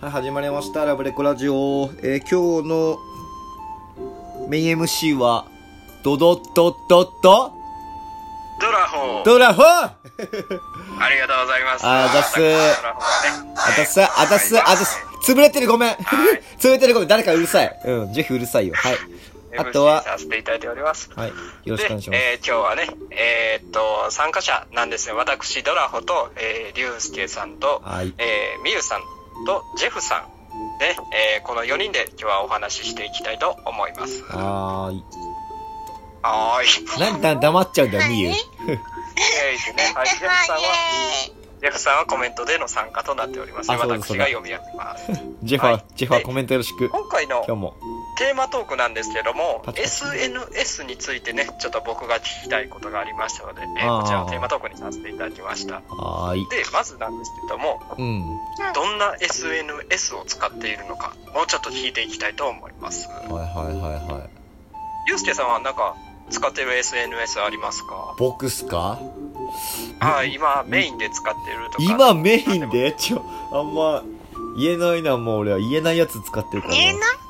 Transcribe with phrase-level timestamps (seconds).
[0.00, 0.84] はい、始まりました。
[0.84, 1.90] ラブレコラジオ。
[2.02, 2.98] えー今日の
[4.48, 5.46] メイン MC は、
[6.04, 7.52] ドドッドッドッド
[8.60, 9.24] ドラホー。
[9.24, 9.66] ドラフォー
[11.00, 11.86] ありがとうございます。
[11.86, 12.38] あざっす。
[13.56, 15.92] あたす、あたす、あたす、潰れてるごめん
[16.60, 17.08] 潰れてるごめん。
[17.08, 17.80] 誰かうるさい。
[17.86, 18.74] うん、ジェフうるさいよ。
[18.74, 18.98] はい。
[19.58, 21.10] あとはさせていただいております。
[21.16, 21.28] はい。
[21.28, 21.34] よ
[21.64, 22.20] ろしくお願いします。
[22.20, 25.14] で、えー今日はね、えーっと、参加者なんですね。
[25.14, 29.02] 私、ドラホと、えー、リュウスケさんと、はいえー、ミユさん
[29.44, 30.96] とジェフさんで、
[31.36, 34.22] えーこの4人で今日はお話ししていきたいと思います。
[34.24, 35.04] はーい。
[36.22, 37.00] はーい。
[37.00, 38.28] なんだ、黙っちゃうんだよ、みゆ。
[38.28, 40.62] えーね、はい、ジェフさんは、
[41.60, 43.70] ジェフさんはコメントでの参加となっております。
[43.72, 45.12] あそうです私が読み上げます。
[45.42, 46.88] ジェフは、はいジェフはコメントよろしく。
[46.88, 47.74] 今回の今日も。
[48.16, 56.48] テーマトークなんですけども SNS についてねちょっと僕が聞きたいことがありましたので、こちらのテーマトークにさせていただきましたはーい。
[56.48, 58.24] でまずなんですけどもうん。
[58.74, 64.30] どんな SNS を使っているのかもうちょっと聞いていきたいと思いますはいはいはいはい。
[65.08, 65.94] ゆうすけさんはなんか
[66.30, 68.14] 使ってる SNS ありますか？
[68.18, 68.98] 僕っすか？
[70.00, 72.92] あー今メインで使ってるとか今メインで？
[72.92, 74.02] ちょ、あんま、
[74.58, 75.58] 言えないな、もう俺は。
[75.58, 76.74] 言えないやつ使ってるから。
[76.74, 77.00] 言えない？
[77.00, 77.25] うん。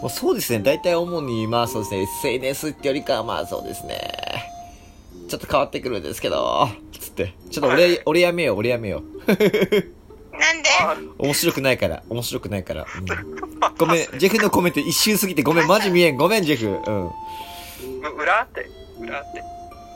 [0.00, 0.60] まあ、そうですね。
[0.60, 3.98] 大体主に、まあそうですね、SNS ってよりかは、まあそうですね。
[5.28, 7.34] ちょっと変わってくるんですけど、つって。
[7.50, 9.02] ちょっと俺、俺やめよう、俺やめよう。
[10.38, 10.68] なんで？
[10.80, 12.86] あ面白くないから、面白くないから。
[12.96, 13.06] うん、
[13.76, 16.16] ごめん、ジェフのコメント一周過ぎてごめん、マジ見えん。
[16.16, 16.66] ごめん、ジェフ。
[16.68, 17.06] うん。
[17.06, 17.10] う
[18.22, 18.66] 裏って？
[19.00, 19.42] 裏って？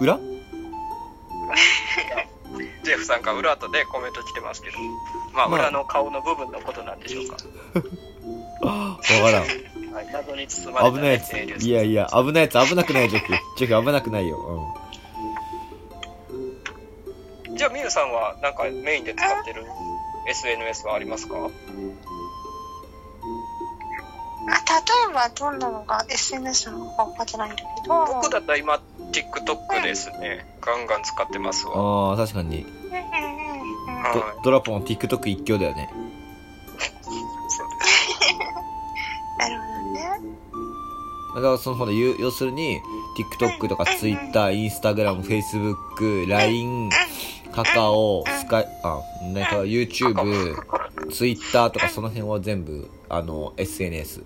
[0.00, 0.18] 裏？
[2.84, 4.76] ジェフさんが裏とでコメント来てますけど
[5.32, 7.36] まあまあ裏の顔の部分のことなんでしょうか
[9.22, 9.42] わからん。
[9.94, 11.08] はい、謎に包まれた、ね、危な
[11.42, 11.64] いやつ。
[11.66, 13.32] いやいや、危ないやつ、危なくない、ジェフ。
[13.58, 14.38] ジェフ、危なくないよ。
[17.54, 19.64] じゃあ、みゆさんはなんかメインで使ってる
[20.28, 21.34] SNS はありますか？
[24.48, 28.80] あ例えばどんなのが SNS なのか分かってないんだけど僕だったら今、
[29.12, 30.46] TikTok ですね。
[30.60, 31.72] ガンガン使ってますうん。
[31.72, 32.10] わ。
[32.10, 32.66] ああ、確かに。
[34.14, 35.88] ドドラポン TikTok 一強だよね。
[39.42, 40.36] なるほどね。
[41.34, 42.80] だからそのほら、要要するに、
[43.40, 46.90] TikTok とか Twitter、Instagram、Facebook、LINE、
[47.52, 49.00] カカオ、スカイ、あ、
[49.32, 49.44] なん。
[49.44, 50.56] か YouTube、
[51.10, 54.22] Twitter とかその辺は全部、あの、SNS っ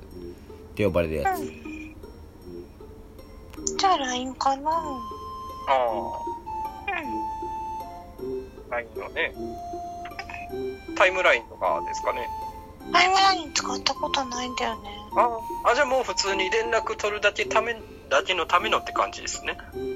[0.74, 1.44] て呼ばれるやつ。
[3.76, 4.70] じゃあ LINE かな。
[4.70, 4.74] あ
[5.68, 6.20] あ、
[8.18, 9.32] う LINE のね。
[10.96, 12.28] タイムラインとかですかね。
[12.88, 17.74] んタイムライン使ったことないんだよねああ、じゃあもう普通に連絡取るだけため、
[18.10, 19.56] だけのためのって感じですね。
[19.72, 19.86] うん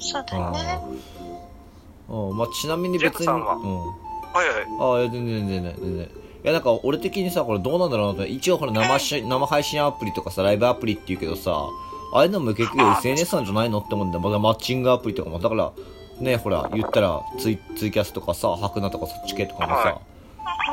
[0.00, 0.80] そうだあね
[2.08, 2.12] あ。
[2.12, 3.34] うん、まあ、ちなみに別に、は？
[3.34, 3.78] うん。
[4.32, 4.66] はいはい。
[4.80, 6.06] ああ、いや、全然全然全然。
[6.06, 6.10] い
[6.44, 8.26] や、なんか、俺的にさ、これどうなんだろうなと。
[8.26, 11.66] 一応、ほら、生し、生配信アプリとかさ、ライブアプリって言うけどさ、
[12.14, 14.22] ああいうのも結局 SNS なんじゃないのって思うんだよ。
[14.22, 15.40] まだマッチングアプリとかも。
[15.40, 15.72] だから、
[16.20, 20.07] ね、ほら、言ったら、ツイ、ツイキャスとかさ、ハクナとかそっち系とかもさ、はい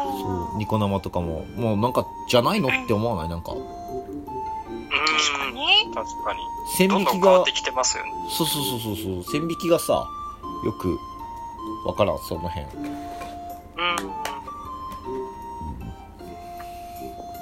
[0.03, 3.29] そう、ニコ生とかも、もうなんか、じゃないのって思わない？
[3.29, 3.65] なんか、う確
[5.39, 5.51] か。
[5.51, 6.39] に確かに。
[6.77, 7.45] 線引きが。
[8.29, 10.07] そうそうそうそうそう、線引きがさ、
[10.63, 10.97] よく、
[11.85, 12.65] わからん、その辺。
[12.65, 12.71] うん。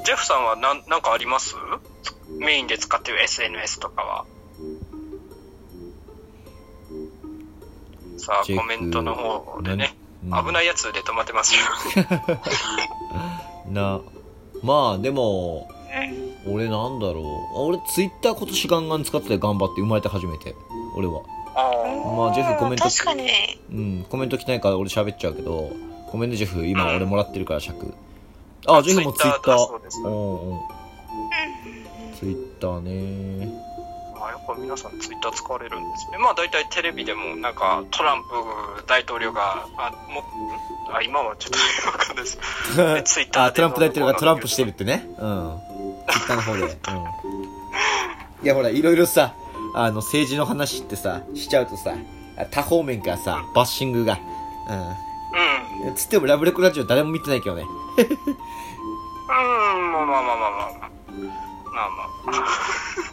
[0.05, 1.55] ジェフさんはなんなんかあります？
[2.39, 4.25] メインで使ってる SNS とかは。
[8.17, 11.61] さあ、コメントの方でね、うん危ないやつで止まってますよ。
[13.71, 13.99] な、
[14.61, 17.21] まあ、でも、うん俺なんだろ
[17.53, 17.57] う。
[17.57, 20.53] あ俺ツイッター今年ガンガン使ってて頑張って生まれて初めて。
[20.95, 21.21] 俺は。
[21.55, 23.29] あまあジェフコメント確かに
[23.71, 25.71] うん、コメント来ないから俺喋っちゃうけど、
[26.07, 27.93] コメントジェフ今俺もらってるから尺。
[28.67, 29.99] あ、ジェフもツイッターそうです。
[29.99, 30.51] うんうん。
[30.51, 30.59] うん
[32.19, 33.72] ツイッターね
[34.47, 36.17] ぱ皆さんツイッター使われるんですね。
[36.17, 38.27] まあ大体テレビでもなんかトランプ
[38.87, 40.23] 大統領が、あ、もん
[40.95, 42.37] あ今はちょっとわかんないです。
[42.75, 45.07] で ツイッターあ、トランプ大統領がトランプしてるってね。
[45.17, 45.59] うん。
[46.09, 46.61] ツイッターの方で。
[46.61, 46.67] うん。
[48.45, 49.33] いやほら、いろいろさ、
[49.73, 51.93] あの、政治の話ってさ、しちゃうとさ、
[52.51, 54.19] 多方面からさ、バッシングが。
[54.69, 55.87] うん。
[55.87, 55.95] うん。
[55.95, 57.63] つってもラブレコラジオ誰も見てないけどね。
[57.63, 58.07] うん、
[59.29, 60.93] まあまあまあまあまあ。
[61.73, 63.12] まあまあ。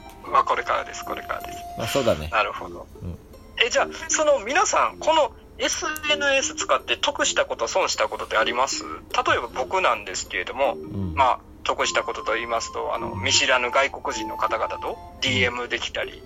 [0.91, 1.59] です、これからです。
[1.79, 2.29] まあそうだね。
[2.33, 2.87] なるほど。
[3.03, 3.19] うん
[3.63, 8.85] え、じゃあ、その皆さん、この SNS 使って得したこと、損したことってあります？
[8.85, 11.15] 例えば僕なんですけれども、うん。
[11.15, 16.23] まあ、得したことと言いますと、あの、見知らぬ外国人の方々と DM できたり、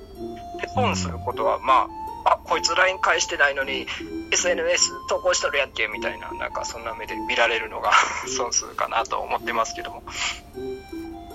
[0.61, 1.89] で、損することは、ま
[2.25, 3.87] あ、あ、こいつ LINE 返してないのに、
[4.31, 7.91] SNS 投稿しとるやんけみたいな、なんかそんな目で見られるのが
[8.37, 10.05] 損するかなと思ってますけども。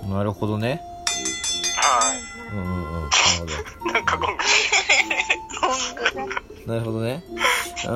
[0.08, 0.82] なるほどね。
[1.76, 2.20] はうんうんうん。
[2.20, 2.39] なる
[3.40, 3.52] ほど。
[3.90, 3.94] い。
[3.94, 4.38] なんかゴング
[6.68, 6.74] が。
[6.74, 7.24] なるほどね。
[7.86, 7.92] うー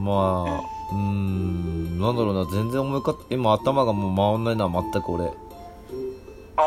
[0.00, 0.04] ん。
[0.04, 0.60] まあ、
[0.92, 5.32] うーん、なんだろうな、全然思い浮かっ、今頭がもう回んないな、全く俺。
[6.56, 6.62] あ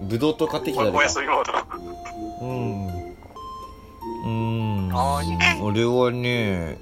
[0.00, 1.52] うん、ぶどうと買ってきたあ、りお休みモード。
[2.42, 2.86] うん。
[2.86, 5.62] うーん。
[5.62, 6.78] 俺はね、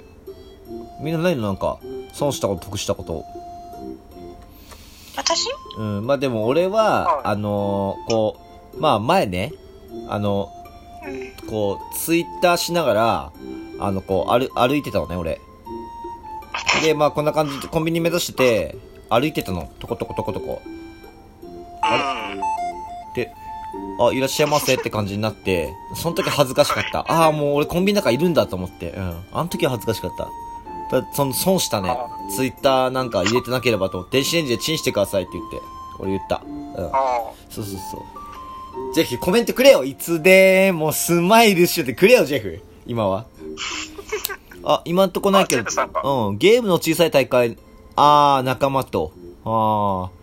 [1.00, 1.42] みんなないの？
[1.42, 1.78] なんか、
[2.12, 3.24] 損したこと、得したこと。
[5.16, 5.48] 私？
[5.78, 8.40] うん、まあでも俺は、はいあのーこう、
[8.78, 9.52] まあ前ね、
[10.08, 10.50] あの、
[11.06, 11.48] うん。
[11.48, 13.32] こう、ツイッターしながら、
[13.78, 15.40] あの、こう、歩、歩いてたのね、俺。
[16.82, 18.76] で、まあこんな感じで、コンビニ目指してて、
[19.08, 20.62] 歩いてたの、とことことことこ。
[20.64, 22.40] うん。
[23.14, 23.32] で、
[24.00, 27.00] あ、いらっしゃいませって感じになって、その時恥ずかしかった。
[27.00, 29.24] ああ、もう俺コンビニの中いるんだと思って、うん。
[29.32, 30.28] あの時は恥ずかしかった。
[30.90, 31.96] だその、損したね。
[32.30, 35.60] ツイッターなんか入れてなければと思って、電子レンジでチンしてくださいって言って、
[35.98, 36.42] 俺言った。
[36.44, 36.48] う
[36.82, 36.84] ん。
[36.86, 37.32] ああ。
[37.48, 38.19] そうそうそう。
[38.94, 43.26] ジェフ、コメントくれよいつでもスマイルしよってくれよ、ジェフ今は。
[44.64, 45.62] あ、今んとこないけど、
[46.28, 47.56] うん、ゲームの小さい大会、
[47.96, 49.12] あー、仲間と、
[49.44, 50.20] あー、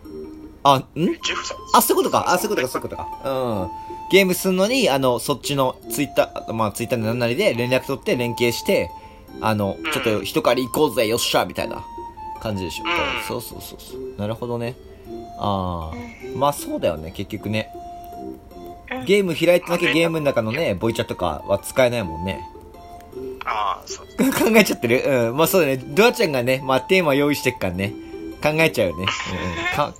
[0.62, 0.84] あ、ん？
[0.94, 2.30] ジェフさんあ、そういうことか。
[2.32, 3.08] あ、そういうことか、そういうことか。
[3.24, 3.68] うん。
[4.10, 8.90] ゲームすんのに、あの、そっちのツイッター、まあツイッターで何なりで連絡取って連携して、
[9.40, 11.84] あの、うんちょっと一狩り行こうぜ、よっしゃみたいな
[12.40, 12.84] 感じでしょ。
[12.84, 14.18] うんそうそうそうそう。
[14.18, 14.76] なるほどね。
[15.38, 16.38] あー。
[16.38, 17.70] まあそうだよね、結局ね。
[19.06, 22.40] ゲーム開いてなきゃゲームの中のね、ボイチャとかは使えないもんね。
[23.44, 24.06] ああ、そう。
[24.06, 25.02] 考えちゃってる？
[25.30, 25.36] うん。
[25.36, 25.76] まあそうだね。
[25.76, 27.94] ドアちゃんがね、まあテーマ用意してっからね。
[28.42, 29.06] 考えちゃうよね。
[29.06, 29.76] うんうん。
[29.76, 29.94] か、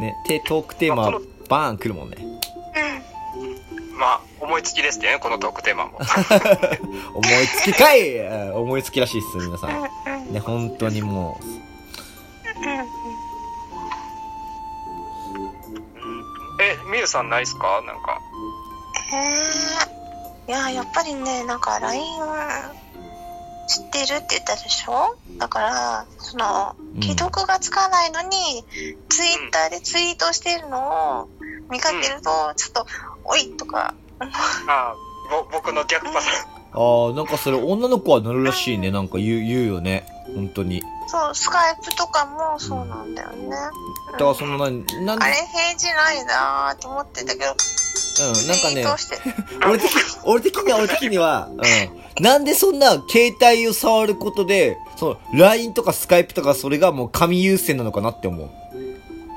[0.00, 2.16] ね、テトークテーマバーン来るもんね。
[3.96, 5.98] まあ、思いつきですね、このトークテーマも。
[7.14, 11.63] 思いつきかいうん思いつきらしいっす、皆さんね、本当にもう。
[17.14, 17.80] さんないっすか？
[17.86, 18.20] なんか。
[19.12, 19.16] へ
[20.48, 22.02] えいややっぱりねなんか LINE
[23.66, 25.16] 知ってるって言ったでしょ？
[25.38, 28.28] だからそのうん既読がつかないのに、
[29.08, 31.28] ツイッターでツイートしているのを
[31.70, 32.86] 見かけると、ちょっと
[33.24, 34.24] 「おい!」とか あ
[34.68, 34.94] あ、
[35.30, 37.08] ぼ僕の逆パターン。
[37.08, 38.90] ああ、なんかそれ女の子はなるらしいね。
[38.90, 40.06] なんか言う、言うよね。
[40.34, 40.82] 本当に。
[41.06, 43.50] そうスカイプとかもそうなんだよね、
[44.12, 45.24] だからその何、なんで？
[45.24, 47.54] あれ、返事ないなーと思ってたけど
[48.16, 48.84] うん、なんかね
[49.66, 49.90] 俺的、
[50.24, 52.22] 俺的には、俺的には、うん。
[52.24, 58.50] なんでそんな携帯を触ることで、その、LINE とかスカイプとかそれがもう神優先なのかなって思う。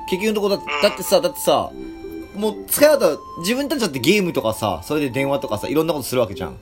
[0.10, 1.72] 結局のとこだって、だってさ、だってさ、
[2.36, 6.58] もう使い方、自分たちだってゲームとかさ、それで電話とかさ、いろんなことするわけじゃん。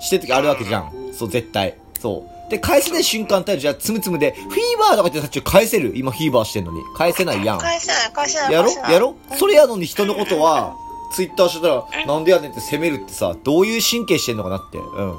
[0.00, 0.92] してる時あるわけじゃん。
[1.12, 1.76] そう、絶対。
[2.00, 2.39] そう。
[2.50, 4.48] で、返せない瞬間っじゃん、つむつむで、フィー
[4.78, 5.92] バーとか言ってさっち返せる？
[5.94, 6.82] 今フィーバーしてんのに。
[6.96, 7.58] 返せないやん。
[7.58, 8.70] 返せない返せないやろ？
[8.70, 9.14] やろ？
[9.38, 10.74] それやのに人のことは、
[11.14, 14.78] ツイッターしてたら、なんでやねんって責めるってさ、どういう神経してんのかなって。
[14.78, 15.14] うん。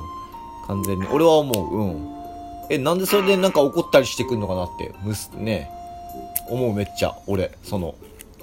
[0.67, 1.07] 完全に。
[1.07, 1.77] 俺は思う。
[1.77, 2.15] うん。
[2.69, 4.93] え、なんでそれでなんか怒ったりしてくんのかなって。
[5.03, 5.69] むす、ね。
[6.49, 7.15] 思うめっちゃ。
[7.27, 7.51] 俺。
[7.63, 7.95] その、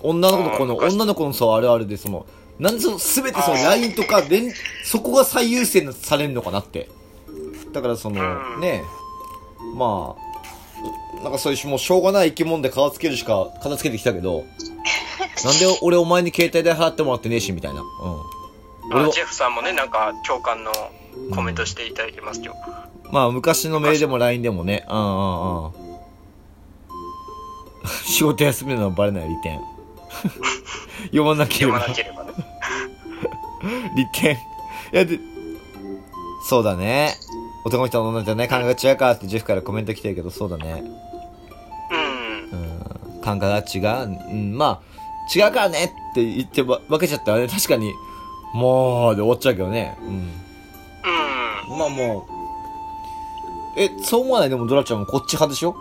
[0.02, 2.26] 女の子の、あー女の子のさ、あれあれでその、
[2.58, 4.50] なんでその、すべてその LINE とか、連、
[4.84, 6.88] そこが最優先されんのかなって。
[7.72, 8.20] だからその、
[8.54, 8.84] うんね。
[9.74, 14.44] まあ、なんかそういうもうしょうがない生き物で片付けるしか片付けてきたけど、
[15.44, 17.80] なんで俺お前に携帯代払ってもらってねえし、みたいな。
[17.80, 17.88] うん。
[18.90, 20.72] あジェフさんもね、なんか共感の
[21.34, 22.54] コメントしていただいてますよ。
[23.10, 25.72] まあ昔のメールでも LINE でもね、うんうんうん。
[28.06, 29.60] 仕事休みなのはバレない利点。
[31.06, 31.88] 読まなければ読ま。
[31.88, 32.32] なければね。
[33.96, 34.34] 利点。
[34.34, 34.36] い
[34.92, 35.18] や、で、
[36.48, 37.14] そうだね。
[37.68, 40.82] 男の人の女の人はね、考えが違うからってジェフからコメント来てるけど、そうだね。
[42.52, 42.58] うん。
[43.14, 43.20] うん。
[43.20, 44.08] 感覚が違う。
[44.30, 47.92] うん、まあ、違うからねって言ってば分けちゃったらね、確かに、
[48.54, 49.96] もう、で終わっちゃうけどね。
[50.00, 50.08] うん。
[51.70, 51.78] うん。
[51.78, 52.26] まあも
[53.76, 55.72] う、え、そう思わないでもドラちゃんもこっち派でしょ？
[55.72, 55.78] ま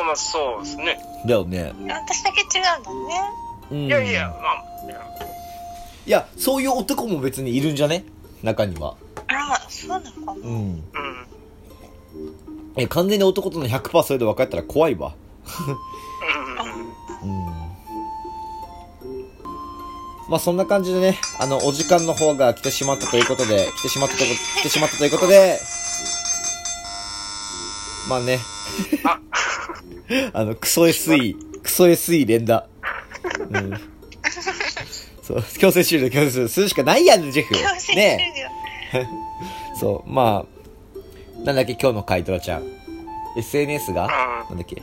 [0.00, 0.98] あまあ、そうですね。
[1.24, 1.72] だよね。
[1.88, 3.30] 私だけ違うんだね
[3.70, 3.86] うん。
[3.86, 5.00] いやいや、まあ、いや
[6.06, 8.04] いや、そういう男も別にいるんじゃね？
[8.42, 8.96] 中には。
[9.48, 10.42] ああそうなのかなうん。
[10.46, 10.84] うん。
[12.76, 15.14] え、完全に男との100%それで分かったら怖いわ。
[17.22, 17.30] うん。
[17.30, 17.46] うん。
[20.28, 25.58] まあそんな感じでね、あの、お時間の方が来てしまったということで、来てしまったと、来てしまったということで、
[28.08, 28.38] まあね、
[29.04, 29.18] あ、
[30.34, 32.66] あの、クソ SE、クソ SE 連打。
[33.50, 33.80] うん。
[35.22, 37.54] そう、強制終了、強制終了するしかないやんね、ジェフ。
[37.54, 38.57] 強制終了、ね
[39.74, 42.64] そう、まあ、なんだっけ、今日の回答ちゃん。
[43.36, 44.08] SNS が、う
[44.50, 44.82] なんだっけ、ん。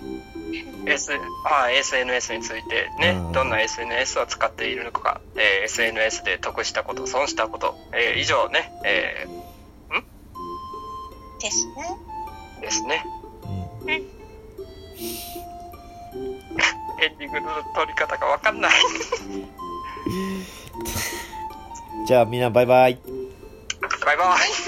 [0.87, 1.11] S、
[1.45, 9.27] あ SNS についてね、うんどんな SNS を使っているのか、えー SNS で得したこと、損したこと、えー以上ね、え
[11.41, 11.73] ですね。
[12.57, 13.05] ーですね。
[13.83, 13.91] うん。
[13.91, 13.97] エ
[17.09, 18.71] ンディングの取り方がわかんない。
[22.07, 23.14] じゃあみんなバイバイ。
[24.05, 24.39] バイバイ。